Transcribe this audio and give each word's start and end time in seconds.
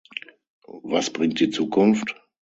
Was 0.81 1.11
bringt 1.13 1.39
die 1.41 1.51
Zukunft? 1.51 2.15